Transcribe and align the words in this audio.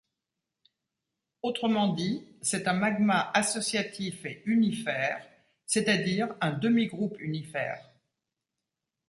Autrement 1.43 1.93
dit, 1.93 2.25
c'est 2.41 2.67
un 2.67 2.73
magma 2.73 3.29
associatif 3.35 4.25
et 4.25 4.41
unifère, 4.47 5.23
c'est-à-dire 5.67 6.33
un 6.41 6.53
demi-groupe 6.53 7.17
unifère. 7.19 7.87